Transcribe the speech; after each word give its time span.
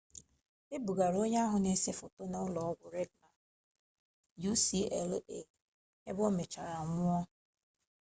e 0.75 0.77
bugara 0.85 1.15
onye 1.25 1.37
ahụ 1.45 1.57
na-ese 1.61 1.91
foto 1.99 2.21
na 2.31 2.37
ụlọ 2.45 2.59
ọgwụ 2.71 2.85
reagan 2.95 3.33
ucla 4.49 4.79
ebe 6.09 6.21
o 6.27 6.29
mechara 6.37 6.77
nwụọ 6.91 7.19